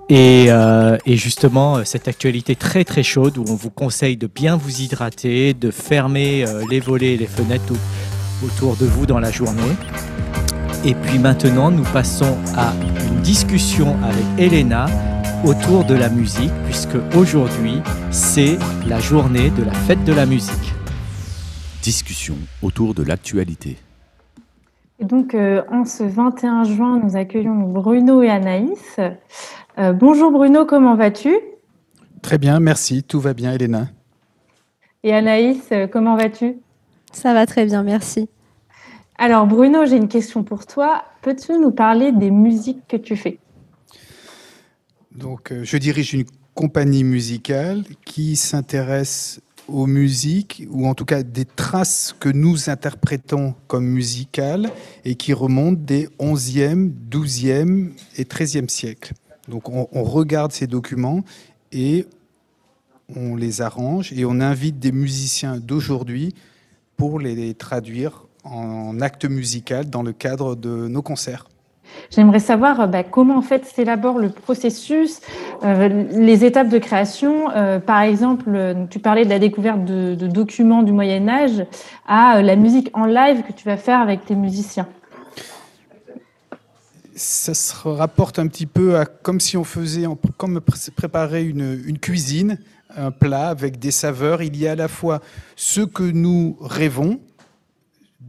[0.10, 4.56] et, euh, et, justement cette actualité très très chaude où on vous conseille de bien
[4.56, 7.74] vous hydrater, de fermer euh, les volets et les fenêtres
[8.44, 9.76] autour de vous dans la journée.
[10.86, 12.74] Et puis maintenant nous passons à
[13.08, 14.86] une discussion avec Elena
[15.46, 20.74] autour de la musique puisque aujourd'hui c'est la journée de la fête de la musique.
[21.82, 23.78] Discussion autour de l'actualité.
[25.00, 29.00] Et donc, euh, en ce 21 juin, nous accueillons Bruno et Anaïs.
[29.78, 31.36] Euh, bonjour Bruno, comment vas-tu?
[32.24, 33.04] Très bien, merci.
[33.04, 33.88] Tout va bien, Elena?
[35.04, 36.58] Et Anaïs, euh, comment vas-tu?
[37.14, 38.28] Ça va très bien, merci.
[39.18, 41.04] Alors Bruno, j'ai une question pour toi.
[41.22, 43.40] Peux-tu nous parler des musiques que tu fais?
[45.12, 51.46] Donc, je dirige une compagnie musicale qui s'intéresse aux musiques, ou en tout cas des
[51.46, 54.70] traces que nous interprétons comme musicales
[55.04, 59.14] et qui remontent des 11e, 12e et 13e siècles.
[59.48, 61.24] Donc on, regarde ces documents
[61.72, 62.06] et
[63.16, 66.34] on les arrange et on invite des musiciens d'aujourd'hui
[66.98, 71.46] pour les traduire en acte musical dans le cadre de nos concerts.
[72.12, 75.20] J'aimerais savoir euh, bah, comment en fait s'élabore le processus,
[75.64, 77.52] euh, les étapes de création.
[77.52, 81.66] Euh, par exemple, tu parlais de la découverte de, documents du Moyen Âge
[82.08, 84.88] à la musique en live que tu vas faire avec tes musiciens.
[87.16, 90.06] Ça se rapporte un petit peu à comme si on faisait,
[90.38, 90.62] comme
[90.96, 92.60] préparer une, une cuisine,
[92.96, 94.44] un plat avec des saveurs.
[94.44, 95.22] Il y a à la fois
[95.56, 97.20] ce que nous rêvons,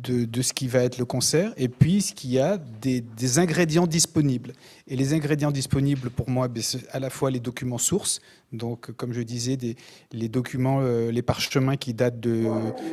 [0.03, 3.87] de, ce qui va être le concert et puis ce qu'il y a des, ingrédients
[3.87, 4.53] disponibles.
[4.87, 8.21] Et les ingrédients disponibles pour moi, ben, c'est à la fois les documents sources,
[8.53, 9.77] donc comme je disais, des,
[10.13, 12.47] les documents, euh, les parchemins qui datent de,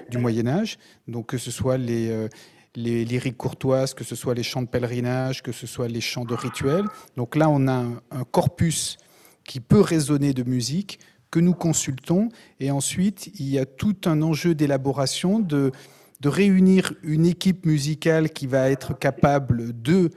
[0.10, 2.28] du Moyen Âge, donc que ce soit les, euh,
[2.76, 6.26] les lyriques courtoises, que ce soit les chants de pèlerinage, que ce soit les chants
[6.26, 6.86] de rituel.
[7.18, 8.98] Donc là, on a un, un corpus
[9.44, 11.00] qui peut résonner de musique
[11.32, 12.30] que nous consultons.
[12.60, 15.72] Et ensuite, il y a tout un enjeu d'élaboration de
[16.22, 20.10] de réunir une équipe musicale qui va être capable de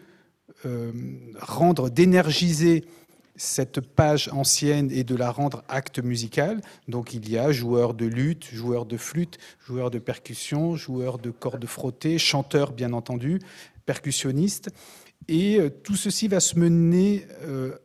[0.67, 0.93] euh,
[1.41, 2.85] rendre, d'énergiser
[3.37, 6.61] cette page ancienne et de la rendre acte musical.
[6.89, 11.31] Donc il y a joueurs de lutte, joueurs de flûte, joueurs de percussion, joueurs de
[11.31, 13.39] cordes frottées, chanteurs bien entendu,
[13.87, 14.71] percussionnistes.
[15.29, 17.77] Et euh, tout ceci va se mener euh,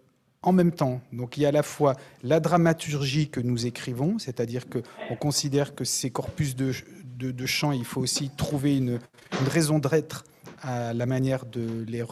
[0.42, 1.02] en même temps.
[1.12, 5.76] Donc il y a à la fois la dramaturgie que nous écrivons, c'est-à-dire qu'on considère
[5.76, 6.72] que ces corpus de,
[7.18, 9.00] de, chant, il faut aussi trouver une,
[9.48, 10.24] raison d'être
[10.62, 12.04] à la manière de les,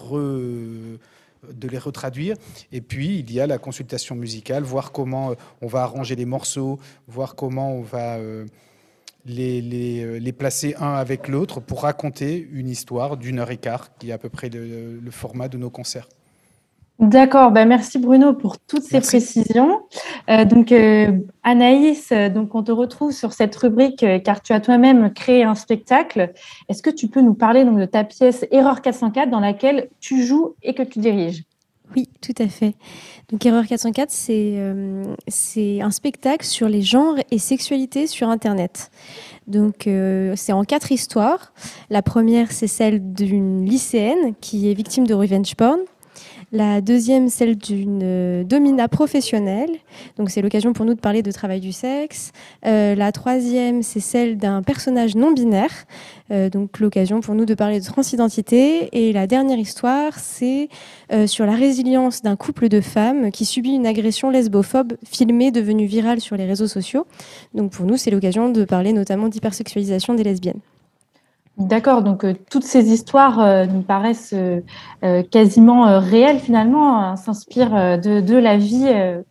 [1.49, 2.35] de les retraduire.
[2.71, 6.25] Et puis, il y a la consultation musicale, voir comment euh, on va arranger les
[6.25, 8.45] morceaux, voir comment on va euh,
[9.25, 13.57] les, les, euh, les placer un avec l'autre pour raconter une histoire d'une heure et
[13.57, 16.07] quart, qui est à peu près le format de nos concerts.
[17.01, 19.81] D'accord, ben merci Bruno pour toutes ces précisions.
[20.29, 21.11] Euh, donc euh,
[21.41, 25.55] Anaïs, euh, donc on te retrouve sur cette rubrique car tu as toi-même créé un
[25.55, 26.31] spectacle.
[26.69, 30.23] Est-ce que tu peux nous parler donc de ta pièce Erreur 404 dans laquelle tu
[30.23, 31.43] joues et que tu diriges?
[31.95, 32.75] Oui, tout à fait.
[33.31, 38.91] Donc Erreur 404, c'est un spectacle sur les genres et sexualités sur Internet.
[39.47, 39.89] Donc
[40.35, 41.51] c'est en quatre histoires.
[41.89, 45.79] La première, c'est celle d'une lycéenne qui est victime de revenge porn.
[46.53, 49.69] La deuxième, celle d'une euh, domina professionnelle.
[50.17, 52.33] Donc c'est l'occasion pour nous de parler de travail du sexe.
[52.65, 55.71] Euh, la troisième, c'est celle d'un personnage non binaire.
[56.29, 58.89] Euh, donc l'occasion pour nous de parler de transidentité.
[58.91, 60.67] Et la dernière histoire, c'est
[61.25, 66.21] sur la résilience d'un couple de femmes qui subit une agression lesbophobe filmée devenue virale
[66.21, 67.05] sur les réseaux sociaux.
[67.53, 70.61] Donc pour nous, c'est l'occasion de parler notamment d'hypersexualisation des lesbiennes.
[71.67, 74.61] D'accord, donc euh, toutes ces histoires euh, nous paraissent euh,
[75.29, 78.89] quasiment réelles finalement, hein, s'inspirent de, la vie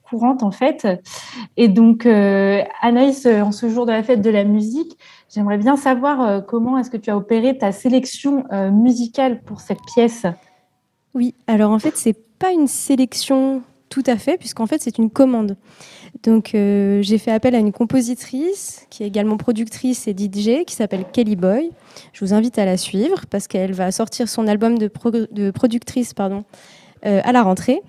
[0.09, 0.87] courante en fait.
[1.57, 4.97] Et donc Anaïs, en ce jour de la fête de la musique,
[5.33, 10.27] j'aimerais bien savoir comment est-ce que tu as opéré ta sélection musicale pour cette pièce?
[11.15, 15.11] Oui, alors en fait c'est pas une sélection tout à fait, puisqu'en fait c'est une
[15.11, 15.57] commande.
[16.23, 20.75] Donc euh, j'ai fait appel à une compositrice qui est également productrice et DJ qui
[20.75, 21.71] s'appelle Kelly Boy.
[22.13, 26.45] Je vous invite à la suivre parce qu'elle va sortir son album de, productrice pardon,
[27.05, 27.83] euh, à la rentrée.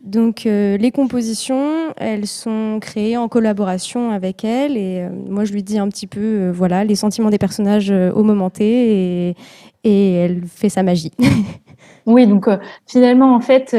[0.00, 5.64] Donc euh, les compositions, elles sont créées en collaboration avec elle et moi je lui
[5.64, 9.36] dis un petit peu voilà les sentiments des personnages au moment T et,
[9.82, 11.10] et elle fait sa magie.
[12.06, 12.48] oui, donc
[12.86, 13.76] finalement en fait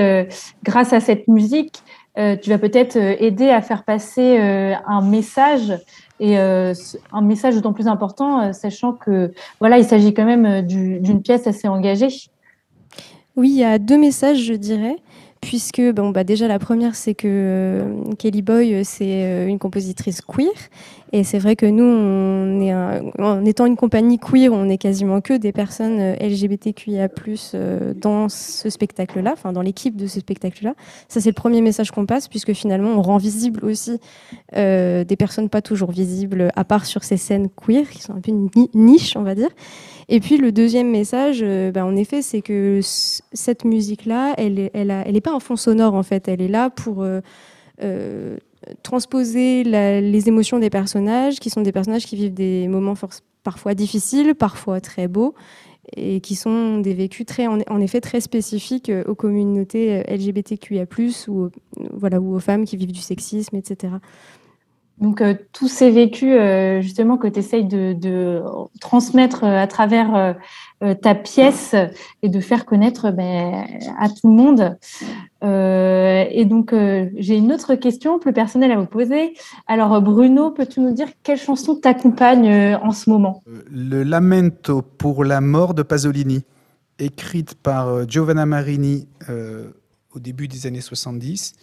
[0.63, 1.83] grâce à cette musique,
[2.17, 5.77] euh, tu vas peut-être euh, aider à faire passer euh, un message
[6.21, 11.45] et un message d'autant plus important, sachant que voilà, il s'agit quand même d'une pièce
[11.45, 12.07] assez engagée.
[13.35, 14.95] Oui, il y a deux messages, je dirais
[15.45, 20.21] puisque bah déjà la première c'est que euh, Kelly Boy euh, c'est euh, une compositrice
[20.21, 20.51] queer
[21.17, 21.85] et c'est vrai que nous
[23.19, 27.09] en étant une compagnie queer on est quasiment que des personnes LGBTQIA+
[27.95, 30.73] dans ce spectacle là enfin dans l'équipe de ce spectacle là
[31.07, 33.99] ça c'est le premier message qu'on passe puisque finalement on rend visible aussi
[34.53, 38.31] des personnes pas toujours visibles à part sur ces scènes queer qui sont un peu
[38.31, 39.49] une niche on va dire.
[40.07, 45.21] Et puis le deuxième message, euh, bah, en effet, c'est que cette musique-là, elle n'est
[45.21, 50.59] pas un fond sonore en fait, elle est là pour euh, euh, transposer les émotions
[50.59, 52.95] des personnages, qui sont des personnages qui vivent des moments
[53.43, 55.35] parfois difficiles, parfois très beaux,
[55.95, 60.85] et qui sont des vécus très, en, effet très spécifiques aux communautés LGBTQIA+,
[61.27, 61.49] ou,
[61.93, 63.93] voilà, ou aux femmes qui vivent du sexisme, etc.
[64.97, 68.41] Donc, euh, tous ces vécus, euh, justement, que tu essayes de,
[68.79, 70.35] transmettre euh, à travers
[71.01, 71.73] ta pièce
[72.21, 73.65] et de faire connaître ben,
[73.97, 74.77] à tout le monde.
[76.31, 76.73] Et donc,
[77.17, 79.33] j'ai une autre question plus personnelle à vous poser.
[79.67, 83.41] Alors, Bruno, peux-tu nous dire quelle chanson t'accompagne en ce moment?
[83.71, 86.43] Le Lamento pour la mort de Pasolini,
[86.99, 89.07] écrite par Giovanna Marini
[90.15, 91.53] au début des années 70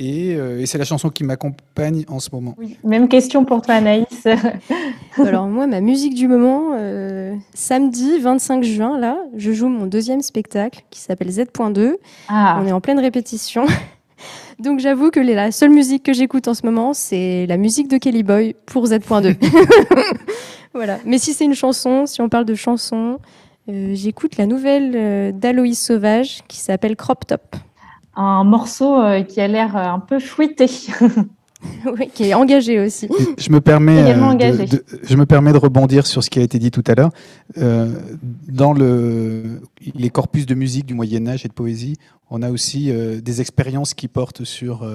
[0.00, 2.56] euh, et, c'est la chanson qui m'accompagne en ce moment.
[2.84, 4.26] Même question pour toi, Anaïs.
[5.18, 10.22] Alors moi, ma musique du moment, euh, samedi 25 juin, là, je joue mon deuxième
[10.22, 11.96] spectacle qui s'appelle Z.2.
[12.28, 12.58] Ah.
[12.62, 13.66] On est en pleine répétition.
[14.62, 17.98] Donc j'avoue que la seule musique que j'écoute en ce moment, c'est la musique de
[17.98, 19.36] Kelly Boy pour Z.2.
[20.74, 20.98] voilà.
[21.04, 23.18] Mais si c'est une chanson, si on parle de chanson,
[23.68, 27.56] euh, j'écoute la nouvelle d'Aloïs Sauvage qui s'appelle Crop Top
[28.14, 30.66] un morceau euh, qui a l'air euh, un peu fouetté.
[31.98, 33.08] oui, qui est engagé aussi.
[33.38, 36.58] Je me, permets, euh, de, je me permets de rebondir sur ce qui a été
[36.58, 37.10] dit tout à l'heure.
[38.48, 39.60] dans le,
[39.94, 41.96] les corpus de musique du Moyen Âge et de poésie,
[42.30, 42.90] on a aussi
[43.22, 44.88] des expériences qui portent sur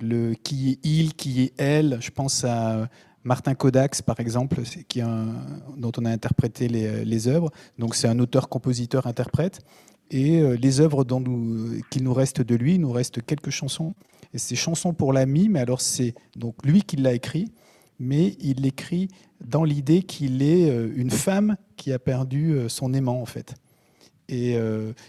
[0.00, 1.98] le qui est il, qui est elle.
[2.00, 2.88] Je pense à
[3.24, 5.00] Martin Kodax, par exemple, qui
[5.76, 7.50] dont on a interprété les, les œuvres.
[7.78, 9.60] Donc c'est un auteur-compositeur-interprète.
[10.10, 11.04] Et euh, les œuvres
[11.90, 13.94] qu'il nous reste de lui, il nous reste quelques chansons.
[14.32, 17.52] Et c'est chansons pour l'ami, mais alors c'est donc lui qui l'a écrit,
[17.98, 19.08] mais il l'écrit
[19.44, 23.54] dans l'idée qu'il est euh, une femme qui a perdu euh, son aimant en fait.
[24.28, 24.52] Et,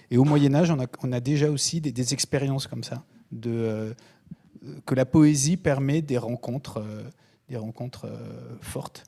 [0.09, 3.03] et au Moyen Âge, on a, on a déjà aussi des, des, expériences comme ça,
[3.31, 3.93] de,
[4.87, 6.83] que la poésie permet des rencontres,
[7.47, 8.07] des rencontres
[8.61, 9.03] fortes.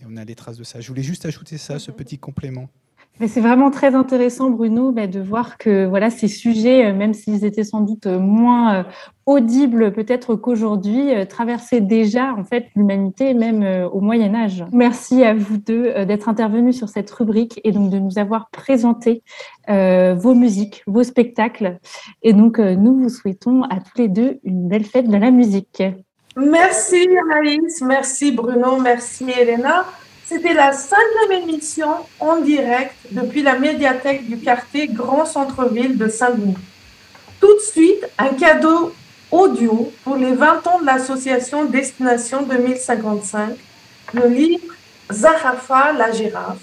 [0.00, 0.80] Et on a les traces de ça.
[0.80, 2.70] Je voulais juste ajouter ça, ce petit complément.
[3.20, 7.62] C'est vraiment très intéressant, Bruno, de voir que voilà, ces sujets, euh, même s'ils étaient
[7.62, 8.82] sans doute euh, moins euh,
[9.26, 14.64] audibles peut-être qu'aujourd'hui, traversaient déjà en fait l'humanité, même au Moyen Âge.
[14.72, 19.22] Merci à vous deux d'être intervenus sur cette rubrique et donc de nous avoir présenté
[19.68, 21.78] vos musiques, vos spectacles.
[22.24, 25.84] Et donc, nous vous souhaitons à tous les deux une belle fête de la musique.
[26.36, 29.84] Merci Anaïs, merci Bruno, merci Elena.
[30.26, 31.88] C'était la cinquième émission
[32.20, 36.56] en direct depuis la médiathèque du quartier Grand Centre-Ville de Saint-Denis.
[37.40, 38.94] Tout de suite, un cadeau
[39.30, 43.56] audio pour les 20 ans de l'association Destination 2055,
[44.14, 44.74] le livre
[45.10, 46.58] Zarafa, la girafe,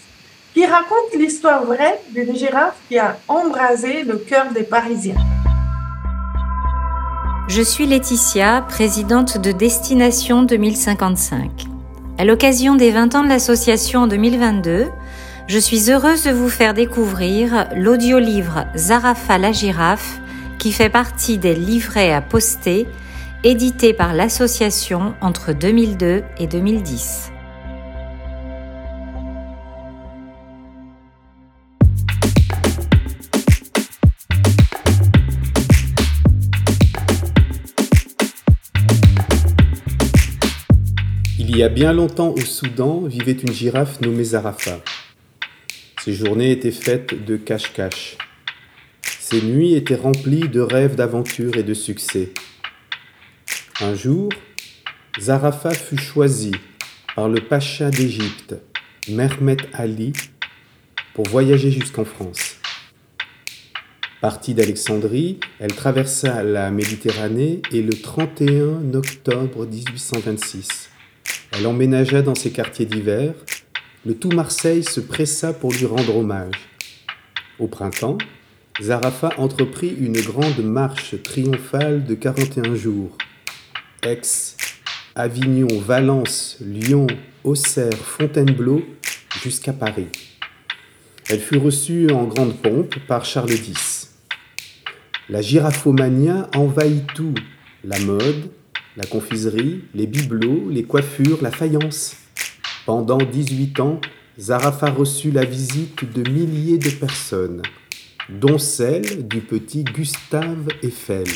[0.53, 5.17] qui raconte l'histoire vraie d'une girafe qui a embrasé le cœur des Parisiens.
[7.47, 11.78] Je suis Laetitia, présidente de Destination 2055.
[12.19, 14.87] À l'occasion des 20 ans de l'association en 2022,
[15.47, 20.19] je suis heureuse de vous faire découvrir l'audiolivre Zarafa la girafe
[20.57, 22.87] qui fait partie des livrets à poster
[23.45, 27.31] édités par l'association entre 2002 et 2010.
[41.59, 44.79] Y a bien longtemps au Soudan vivait une girafe nommée Zarafa.
[46.01, 48.17] Ses journées étaient faites de cache-cache.
[49.03, 52.31] Ses nuits étaient remplies de rêves d'aventure et de succès.
[53.81, 54.29] Un jour,
[55.19, 56.55] Zarafa fut choisie
[57.13, 58.55] par le pacha d'Égypte,
[59.09, 60.13] Mehmet Ali,
[61.13, 62.55] pour voyager jusqu'en France.
[64.21, 70.89] Partie d'Alexandrie, elle traversa la Méditerranée et le 31 octobre 1826,
[71.51, 73.33] elle emménagea dans ses quartiers d'hiver.
[74.05, 76.55] Le tout Marseille se pressa pour lui rendre hommage.
[77.59, 78.17] Au printemps,
[78.81, 83.17] Zarafa entreprit une grande marche triomphale de 41 jours.
[84.03, 84.21] Aix,
[85.15, 87.07] Avignon, Valence, Lyon,
[87.43, 88.83] Auxerre, Fontainebleau,
[89.43, 90.07] jusqu'à Paris.
[91.29, 94.15] Elle fut reçue en grande pompe par Charles X.
[95.29, 97.35] La giraphomania envahit tout,
[97.83, 98.49] la mode,
[98.97, 102.15] la confiserie, les bibelots, les coiffures, la faïence.
[102.85, 104.01] Pendant 18 ans,
[104.39, 107.61] Zarafa reçut la visite de milliers de personnes,
[108.29, 111.27] dont celle du petit Gustave Eiffel.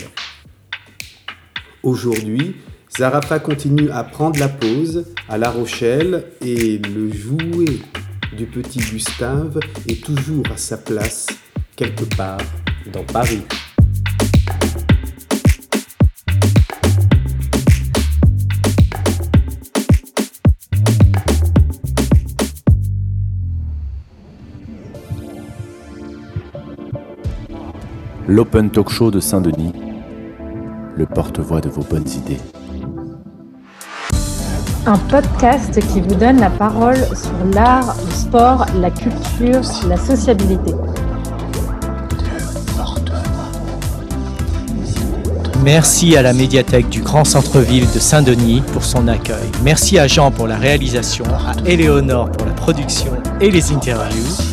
[1.83, 2.55] Aujourd'hui,
[2.97, 7.79] Zarafa continue à prendre la pause à La Rochelle et le jouet
[8.37, 11.27] du petit Gustave est toujours à sa place
[11.75, 12.41] quelque part
[12.91, 13.41] dans Paris.
[28.27, 29.73] l'Open Talk Show de Saint-Denis,
[30.95, 32.39] le porte-voix de vos bonnes idées.
[34.85, 40.73] Un podcast qui vous donne la parole sur l'art, le sport, la culture, la sociabilité.
[45.63, 49.49] Merci à la médiathèque du Grand Centre-Ville de Saint-Denis pour son accueil.
[49.63, 54.52] Merci à Jean pour la réalisation, à Éléonore pour la production et les interviews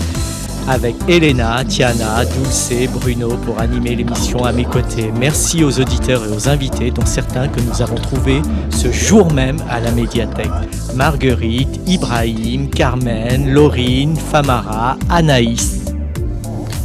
[0.70, 5.10] avec Elena, Tiana, Dulce, Bruno pour animer l'émission à mes côtés.
[5.18, 8.40] Merci aux auditeurs et aux invités, dont certains que nous avons trouvés
[8.70, 10.46] ce jour même à la médiathèque.
[10.94, 15.80] Marguerite, Ibrahim, Carmen, Laurine, Famara, Anaïs.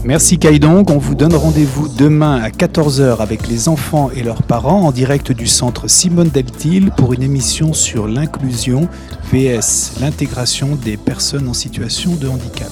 [0.03, 4.81] Merci Kaidong, on vous donne rendez-vous demain à 14h avec les enfants et leurs parents
[4.81, 8.87] en direct du centre Simone Deltil pour une émission sur l'inclusion
[9.31, 12.71] VS, l'intégration des personnes en situation de handicap.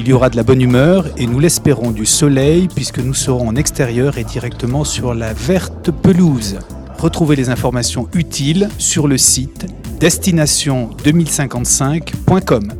[0.00, 3.48] Il y aura de la bonne humeur et nous l'espérons du soleil puisque nous serons
[3.48, 6.58] en extérieur et directement sur la verte pelouse.
[6.96, 9.66] Retrouvez les informations utiles sur le site
[10.00, 12.79] destination2055.com.